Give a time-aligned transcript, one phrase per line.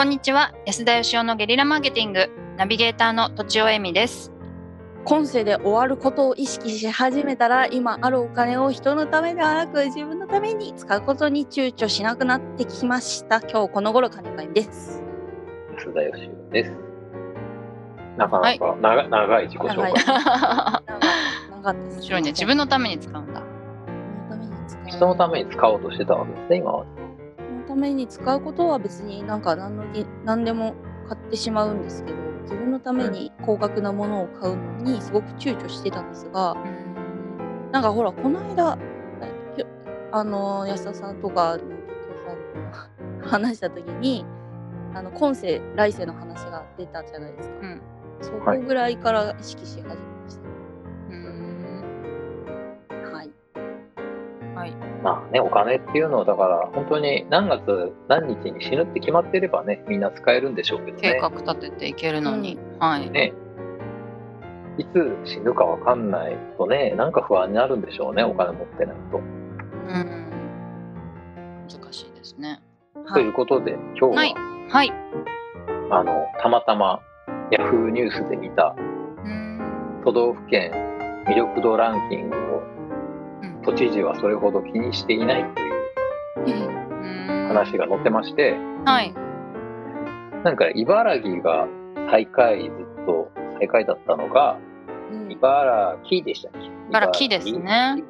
[0.00, 0.54] こんにちは。
[0.64, 2.30] 安田義雄のゲリラマーケティング。
[2.56, 4.32] ナビゲーターのとちおえみです。
[5.04, 13.42] 今世で終わることを意識し始めたら今あるお金を人のためではなく自分のために使うことに躊躇しなくなってきました。
[13.42, 15.02] 今日この頃金会です。
[15.76, 16.72] 安田義雄です。
[18.16, 19.92] なかなか長,、長い自己紹介。
[19.92, 20.82] 長か
[21.60, 22.30] ったです面白いね。
[22.30, 23.42] 自分のために使うんだ。
[23.90, 24.88] 自分のために使う。
[24.96, 26.86] 人のために使おうとしてたわけですね、今は。
[27.70, 30.74] ために使うことは別になんか何のぎ何でも
[31.08, 36.56] 買ってしまうんですけど自分のために高額なものを買うのにすごく躊躇してたんですが
[37.70, 38.76] なんかほらこの間
[40.12, 41.68] あの安田さんとかの時
[42.26, 44.24] さんと話した時に
[44.92, 47.82] あの今世来世の話が出たじゃないですか、うん。
[48.20, 49.94] そこぐらいから意識し始め
[54.60, 54.72] はい。
[55.02, 61.12] まあね、お金っていうのは、だから本当に何月何日に死ぬって決まってればね、みんな使えるんでしょうけどね。
[61.14, 63.10] 計画立てていけるのに、はい。
[63.10, 63.32] ね。
[64.76, 69.18] いつ死ぬかわかんないとね、なんか不安になるんでしょうね、お金持ってないと。
[69.18, 70.30] うん。
[71.68, 72.60] 難しいですね。
[73.14, 74.34] ということで、今日は、はい。
[74.68, 74.92] はい。
[75.90, 77.00] あの、たまたま
[77.50, 78.74] ヤフーニュースで見た
[79.24, 80.02] うん。
[80.04, 80.72] 都道府県
[81.26, 82.69] 魅力度ランキングをうん
[83.64, 85.74] 都知事はそれほど気にしていないという
[86.46, 89.12] うん話が載ってまして、はい。
[90.44, 91.66] なんか茨城が
[92.10, 92.68] 最下位ず
[93.02, 94.58] っと最下位だったのが、
[95.10, 95.32] うん。
[95.32, 96.58] 茨城でしたっけ？
[96.88, 98.02] 茨城ですね。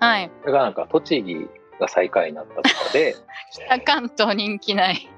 [0.00, 0.30] はい。
[0.40, 1.48] それがなんか栃木
[1.78, 3.14] が最下位になったとかで、
[3.52, 5.08] 北関東人気ない。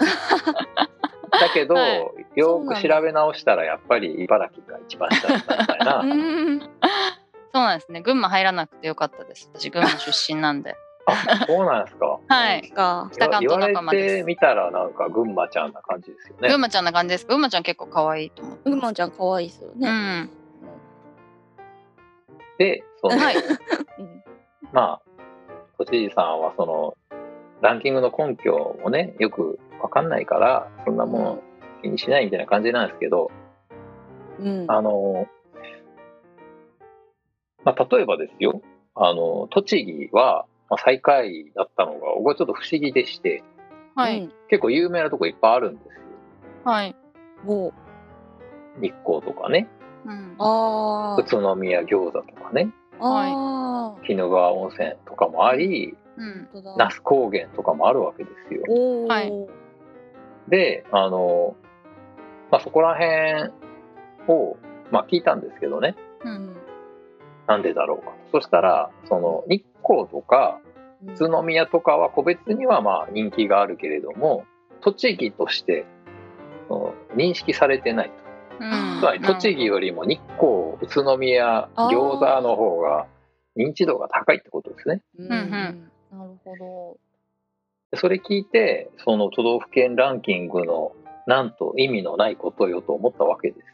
[1.30, 2.10] だけど、はい。
[2.36, 6.02] よーく調べ直したらやっぱり茨城が一番下だったみたいな。
[7.58, 8.00] うんそうなんですね。
[8.02, 9.50] 群馬入らなくてよかったです。
[9.54, 10.76] 私群馬出身なんで。
[11.06, 12.20] あ、そうなんですか。
[12.28, 12.70] はい。
[12.70, 13.10] か。
[13.12, 14.16] 北関東言われ仲間です。
[14.18, 16.48] てみたらなんか群馬ちゃんな感じですよね。
[16.48, 17.26] 群馬ちゃんな感じです。
[17.26, 20.30] か群馬ちゃん結構可愛いと思う、ぐんまちゃん可愛いですようね、ん。
[22.58, 23.36] で、その、はい。
[23.98, 24.24] うん。
[24.72, 25.02] まあ、
[25.78, 26.96] 都知事さんはその、
[27.60, 31.42] ランキングの根拠もね、よくわかんないから、そんなもん。
[31.82, 33.30] 気にしないみたいな感じなんですけど、
[34.38, 34.64] うん。
[34.68, 35.26] あの、
[37.64, 38.62] まあ、例えばですよ、
[38.94, 43.42] あの、栃木は、まあ、最下位だったのが、僕はちょっと不思議でして、
[43.94, 44.32] はい、うん。
[44.48, 45.92] 結構有名なとこいっぱいあるんですよ。
[46.64, 46.94] はい、
[47.44, 47.72] も
[48.80, 49.68] 日光とかね、
[50.04, 50.32] うん。
[50.32, 51.22] う、あー。
[51.22, 52.70] 宇都宮餃子とかね、
[53.00, 56.48] 鬼怒川温泉とかもあり、うん。
[56.76, 58.62] 那須高原とかもあるわけですよ。
[59.06, 59.32] はい。
[60.48, 61.56] で、あの、
[62.50, 63.52] まあ、そこら辺
[64.26, 64.56] を、
[64.90, 65.94] まあ、聞いたんですけどね、
[66.24, 66.57] うん
[67.48, 68.14] なんでだろうか。
[68.30, 70.60] そしたら、その、日光とか、
[71.02, 71.14] うん。
[71.14, 74.44] 宇都宮とかは個別にはまあ人気があるけれども、
[74.82, 75.86] 栃木として、
[77.16, 78.14] 認識されてないと。
[78.60, 79.00] うん。
[79.00, 83.06] つまり、栃木よりも日光、宇都宮、餃子の方が
[83.56, 85.02] 認知度が高いってことですね。
[85.18, 85.28] うん。
[85.50, 85.78] なる
[86.44, 86.98] ほ
[87.90, 90.92] でそれ聞いて、その都道府県ランキングの、
[91.26, 93.66] なんと意味のないことよと思ったわけです。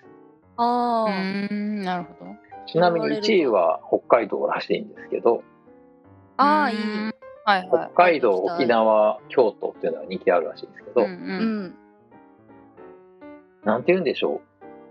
[0.56, 1.82] どあうー、ん。
[1.82, 5.42] なるほどちなみに1位は北海道らしいんですけど、
[6.36, 6.82] あーいい。
[6.82, 7.14] うん
[7.46, 7.68] はい。
[7.68, 11.64] 北は海道、沖縄、京都っていうのは人気あるらしいんですけい、ど、うんううん。
[11.66, 11.74] ん
[13.64, 14.40] なんて言うんでしょう。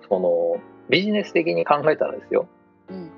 [0.08, 0.58] その、
[0.90, 2.48] ビジネス的に考えたらですよ。
[2.90, 3.12] うん。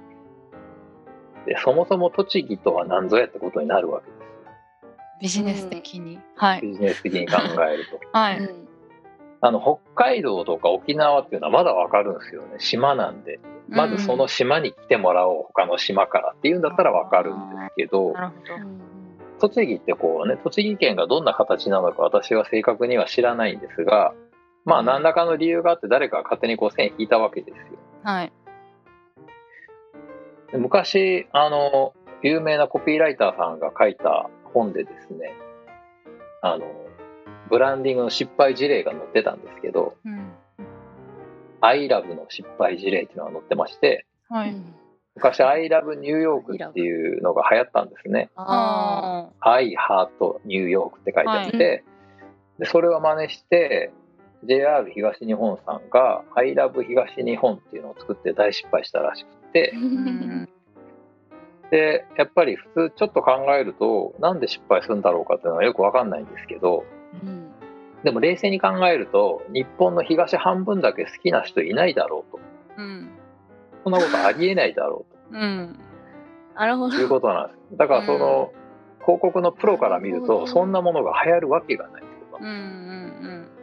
[1.46, 4.14] でそもそも栃木とは何ぞやってことになるわけで
[5.22, 6.66] ビジネス的に、はす。
[6.66, 6.70] い。
[6.70, 8.00] ビジネス的に考えると。
[8.18, 8.65] はい、うん
[9.46, 12.56] あの、北海道とか沖縄っていうのはまだわかるんですよね。
[12.58, 13.40] 島なんで。
[13.68, 18.14] まずその島に来てもらおう、他の島からっていうんだったらわかるんですけど
[19.40, 24.14] 栃木ってこうね、栃木県がどんな形なのか私は正確には知らないんですが、
[24.66, 27.64] まあ何らかの理由があって誰かが勝手にこう線引いたわけですよ。
[28.04, 28.32] はい
[30.52, 35.34] で昔、あの、有名なコピーライターさんが書いた本でですね、
[36.42, 36.85] あの、
[37.50, 40.32] ブランディングの失敗事例が載ってたんですけど、うん。
[41.62, 44.76] アイラブの失敗事例っていうのが載ってまして、はい、うん
[45.16, 48.30] 昔アイラブニューヨークっていうのが流行ったんですね。
[48.36, 49.30] ア
[49.62, 51.84] イハートニューヨークって書いてあって、はい。
[52.60, 53.92] でそれを真似して、
[54.44, 60.50] JR 東日本さんがアイラブ東日本っていうのを作って大失敗したらしくて、ーうん。
[61.72, 66.84] で、やっぱり普通ちょっと考えると、なんで失敗するんだろうかっていうのはよくわかんないんですけど、
[67.24, 67.52] うん。
[68.04, 72.40] でも冷静に考えると、日本の東半分だけ好きな人いないだろうと。
[72.78, 73.10] うん
[73.84, 75.80] そんなことありえないだろうん。
[76.56, 76.96] なるほど。
[76.96, 77.78] うということなんです。
[77.78, 78.52] だからその、
[79.02, 82.44] 広告のプロから見ると、そんなものが流行るわけがないってこと。
[82.44, 83.28] うんうなんです。
[83.28, 83.56] ん。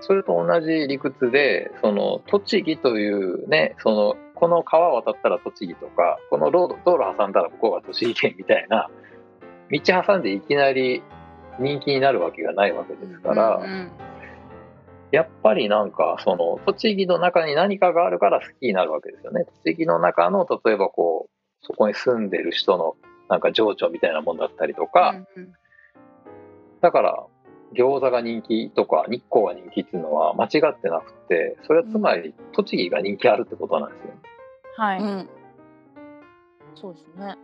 [0.00, 8.88] それと同じ理屈でその栃木というねそのこの川を渡ったら栃木とかこのロード道路挟んだらここが栃木県みたいな
[9.70, 11.02] 道挟んでいきなり
[11.58, 13.90] 人気になるわけがないわけですから、うん
[15.12, 19.44] やっぱりなんかその栃木の中に何かがあるから好きになるわけですよね。
[19.64, 22.96] 栃木の中の例えばこうそこに住んでる人の
[23.28, 25.52] なんか情緒みたいなもんだったりとか、うんうん
[26.80, 27.24] だから
[27.74, 34.20] 餃子が人気とか日光が人気っていうのは間違ってなくてそれはつまり栃木が人気あるってことなんですよね。
[34.76, 35.28] はい、うん。
[36.74, 37.36] そうですね。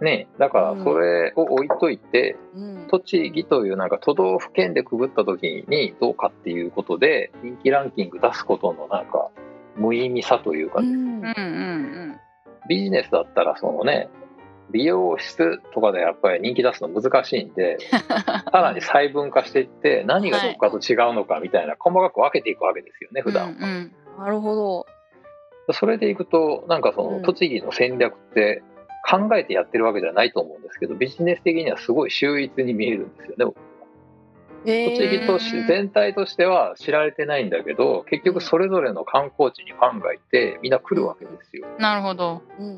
[0.00, 2.86] ねだからそれを置いといて、うん。
[2.88, 9.30] 栃木というなんか都道府県でくぐった時にどうかっていうことで人気ランキング出すことのなんか
[9.76, 12.20] 無意味さというか、うんうんうん
[12.68, 14.10] ビジネスだったらそのね
[14.70, 23.50] 美容室とかでやっぱり人気出すの難しいんで さらに細分化していって何がどっかと違うのかみたいな細かく分けていくわけですよね普段は。
[23.50, 24.86] うんうんなるほど。
[25.72, 28.62] それでいくとなんかそうんの栃木の戦略って
[29.08, 33.54] 考えてやってるわけじゃないと思うんですけどビジネス的にはすごい秀逸に見えるんですよね。
[34.66, 41.66] え栃木都市全体としては知られてないんだけど結局それぞれの観光地にファンがいてみんな来るわけですよ。
[41.78, 42.72] なるほどうんうん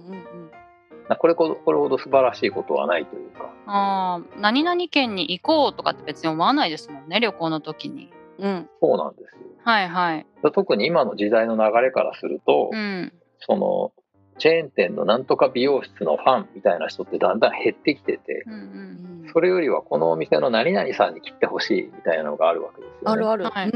[1.09, 1.17] うん。
[1.19, 3.51] これほどこれほど素晴らしいことはないというか。
[3.67, 8.69] ああ何々県に行こうとかって別に思わないですもんね旅行の時にうん。
[8.81, 9.41] そうなんですよ。
[9.65, 13.93] はいはい特に今の時代の流れからすると、うんその
[14.41, 19.27] チェーン店のなんとか美容室のファンみたいな人ってだんだん減ってきててうんううん。
[19.27, 23.45] んそれよりはこのお店の何々さんに切ってほしいみたいなのがあるわけですよ、ね、あるある。
[23.45, 23.73] はい。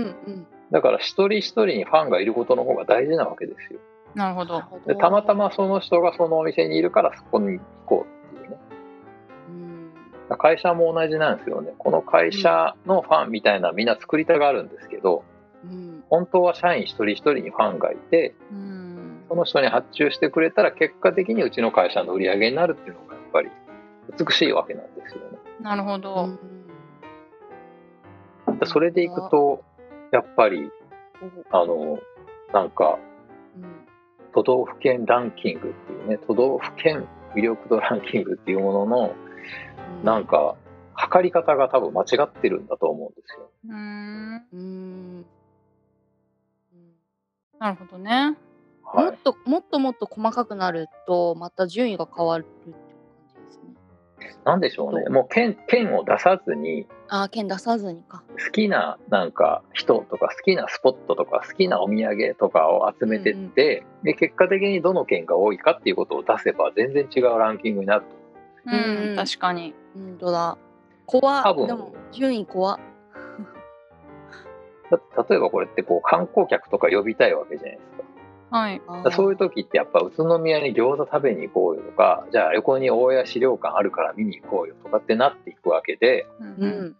[0.73, 3.79] だから一人一人にファンがいることの方が大事なわけですよ。
[4.15, 4.63] なるほど。
[4.87, 8.57] でたまたまその人がそのお店にいるからそこに行こうっていうね。
[10.31, 10.39] うん。
[10.39, 11.73] 会社も同じなんですよね。
[11.79, 15.23] この会社のファンみたいなのみんな作りたがるんですけど
[15.65, 16.05] うん。
[16.11, 18.74] 本当は社員一人一人にファンがいてうん
[19.35, 23.51] その人に発注してくれたら結果的にうちの会社の売り上げになるっていうのがやっぱり
[24.17, 25.39] 美しいわけなんですよね。
[25.61, 26.39] なるほど、
[28.61, 29.65] でそれでいくと
[30.13, 30.71] やっぱり
[31.51, 31.99] あの
[32.53, 32.99] なんか
[33.57, 33.85] うん。
[34.35, 37.07] 都道府県ランキングっていうね都道府県
[37.37, 39.15] 魅力度ランキングっていうものの
[40.03, 40.57] なんか
[40.95, 43.51] 測り方が多分間違ってるんだと思うんですよ。
[43.67, 45.27] うーんうん。
[47.61, 48.37] なるほどねはい、
[48.95, 52.83] もっともっともっと細かくなるとまた順位が変わるっていう感
[53.29, 53.61] じです
[54.29, 54.37] ね。
[54.45, 55.09] なんでしょうね。
[55.09, 58.23] もう県県を出さずにああ、剣出さずにか。
[58.45, 68.07] 好きななんか人とか好きなスポットとか好きなお土産とかを集めてって、で結果的にどの県が多いかっていうことを出せば全然違うランキングになると。
[68.67, 69.17] うん、うん。
[69.17, 69.75] 確かに。
[69.97, 70.57] うんとだ？
[71.07, 71.67] 怖多分。
[71.67, 72.79] でも順位怖
[74.91, 78.05] だ例えばこれってこう観光客とか呼びたいわけじゃないですか。
[78.55, 78.81] はい
[79.11, 86.97] そういう時ってやっぱ宇都宮に餃子食べに行こうよとかじゃあ横に大谷資料館あるから見に行こうよとかってなっていくわけでうん。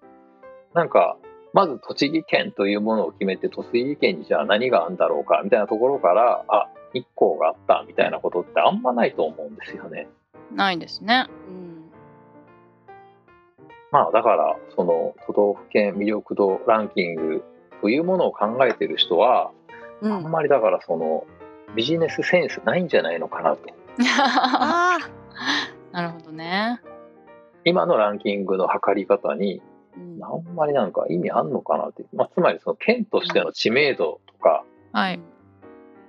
[0.75, 1.17] なんか
[1.53, 10.09] まず栃木県というものを決めて栃木県にじゃあ何があるんだろうかみたいなところからあ日光があったみたいなことってあんまないと思うんですよね。
[10.53, 11.85] ないですねうん。
[13.93, 17.45] まあだからその都道府県魅力度ランキング
[17.81, 19.53] というものを考えてる人は
[20.01, 20.13] うん。
[20.13, 21.25] あんまりだからその
[21.75, 23.61] ビジネスセンスないんじゃないのかなと。
[24.21, 24.99] あ
[25.93, 26.81] なるほどね
[27.65, 29.69] 今のランキングの測り方にあ。
[29.99, 35.21] うんあんまりなんか意味あんのかなって、まあ、つまりその県としての知名度とか、はい。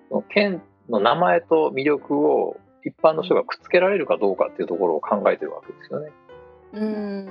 [0.10, 6.12] その県の名前と魅力を一般の人がくっつけられるかどうかっていうところを考えてるわけですよね。
[6.74, 7.30] うん。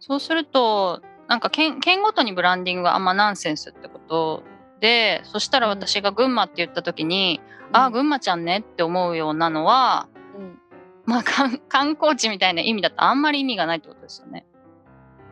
[0.00, 4.42] そうするとなんか県県ごとにブランディングがあんまナンセンスってこと
[4.82, 7.40] でそしたら私が群馬って言った時に、
[7.72, 10.58] ああ群馬ちゃんねって思うようなのはうん。
[11.06, 14.44] まあ観 観光地みたいな意味だとあんまり意味がないってことですよね。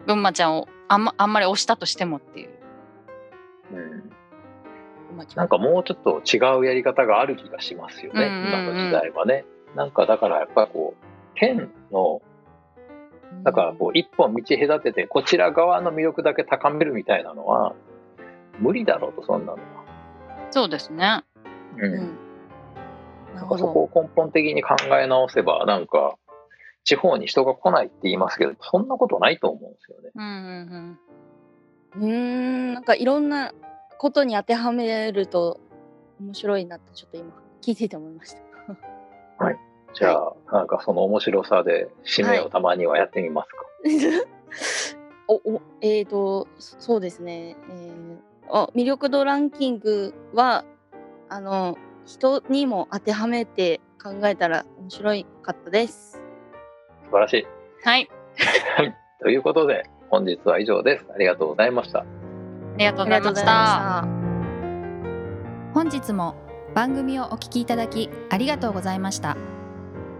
[0.06, 2.50] 群馬ちゃんをあんまあんまり推したとしてもっていう。
[3.72, 4.12] うん、
[5.16, 9.44] まあなんかもうちょっと違うやり方がある気がしますよね、うんうんうん今の時代はね。
[9.74, 11.04] なんかだからやっぱりこう
[11.34, 12.22] 県の
[13.42, 17.74] だからこう一本道隔ててこちら側の魅力だけ高めるみたいなのは
[18.58, 19.60] 無理だろうとそんなのは。
[20.50, 21.22] そうですね。
[21.76, 22.18] うんうん。
[23.34, 23.66] なるほど。
[23.66, 26.16] そこを根本的に考え直せばなんか
[26.84, 30.10] 地方に人が来ないって言いますけどそんなことないと思うんですよね。
[30.14, 30.98] うん
[31.96, 32.06] うんうー
[32.70, 32.74] ん。
[32.74, 33.52] なんかいろんな
[33.98, 35.60] ことに当てはめると
[36.20, 38.40] 面白いなってちょっと今聞いてて思いました。
[39.92, 43.66] じゃあ、なんかその面白さで締めをたまにはやってみますか。
[45.28, 48.20] おおえーとそそうですね、えー、あ
[48.74, 50.64] 魅力度ランキングは
[51.28, 56.20] あの人にも当てはめて考えたら面白いかったです。
[57.04, 57.46] 素晴らしい。
[57.84, 58.08] はい。
[58.76, 58.96] はい。
[59.20, 61.06] ということで、本日は以上です。
[61.14, 62.00] ありがとうございました。
[62.00, 62.04] あ
[62.76, 64.30] りがとうございました。
[65.72, 66.34] 本日も
[66.74, 69.36] 番組をお聞きいただきありがとうございました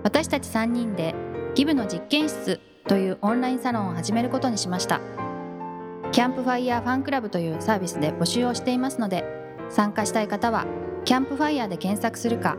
[0.02, 1.14] 私たち3人で
[1.54, 5.00] ギブの実験室というオンラインサロンを始めることにしました
[6.12, 9.24] キャンプファイヤーファンクラブというサービスで募集をしていますので
[9.70, 10.66] 参加したい方は
[11.04, 12.56] キャンプファイヤーで検索するか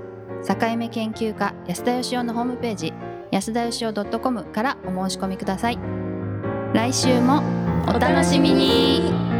[0.47, 2.93] 境目研究家安田佳生のホームページ
[3.31, 5.79] 安田義雄 .com からお申し込みください。
[6.73, 7.41] 来週も
[7.87, 9.30] お楽しみに。